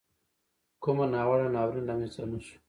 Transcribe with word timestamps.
کومه 0.83 1.05
ناوړه 1.13 1.47
ناورین 1.55 1.85
را 1.89 1.95
مینځته 1.99 2.23
نه 2.31 2.37
سو. 2.45 2.55